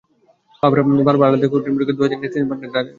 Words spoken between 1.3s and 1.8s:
দেওয়া কঠিন